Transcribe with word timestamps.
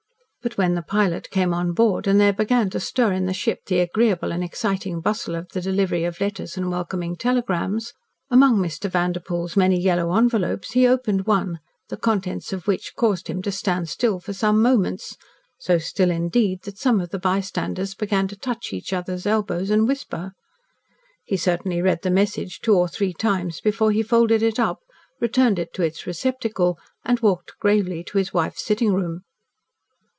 But 0.43 0.57
when 0.57 0.73
the 0.73 0.81
pilot 0.81 1.29
came 1.29 1.53
on 1.53 1.71
board 1.73 2.07
and 2.07 2.19
there 2.19 2.33
began 2.33 2.71
to 2.71 2.79
stir 2.79 3.11
in 3.11 3.27
the 3.27 3.31
ship 3.33 3.59
the 3.67 3.77
agreeable 3.79 4.31
and 4.31 4.43
exciting 4.43 4.99
bustle 4.99 5.35
of 5.35 5.49
the 5.49 5.61
delivery 5.61 6.03
of 6.03 6.19
letters 6.19 6.57
and 6.57 6.71
welcoming 6.71 7.15
telegrams, 7.15 7.93
among 8.31 8.57
Mr. 8.57 8.89
Vanderpoel's 8.89 9.55
many 9.55 9.79
yellow 9.79 10.15
envelopes 10.17 10.71
he 10.71 10.87
opened 10.87 11.27
one 11.27 11.59
the 11.89 11.95
contents 11.95 12.51
of 12.51 12.65
which 12.65 12.95
caused 12.95 13.27
him 13.27 13.43
to 13.43 13.51
stand 13.51 13.87
still 13.87 14.19
for 14.19 14.33
some 14.33 14.59
moments 14.63 15.15
so 15.59 15.77
still, 15.77 16.09
indeed, 16.09 16.63
that 16.63 16.79
some 16.79 16.99
of 16.99 17.11
the 17.11 17.19
bystanders 17.19 17.93
began 17.93 18.27
to 18.27 18.35
touch 18.35 18.73
each 18.73 18.91
other's 18.91 19.27
elbows 19.27 19.69
and 19.69 19.87
whisper. 19.87 20.31
He 21.23 21.37
certainly 21.37 21.83
read 21.83 22.01
the 22.01 22.09
message 22.09 22.61
two 22.61 22.73
or 22.73 22.87
three 22.87 23.13
times 23.13 23.61
before 23.61 23.91
he 23.91 24.01
folded 24.01 24.41
it 24.41 24.57
up, 24.57 24.79
returned 25.19 25.59
it 25.59 25.71
to 25.75 25.83
its 25.83 26.07
receptacle, 26.07 26.79
and 27.05 27.19
walked 27.19 27.59
gravely 27.59 28.03
to 28.05 28.17
his 28.17 28.33
wife's 28.33 28.63
sitting 28.65 28.91
room. 28.91 29.21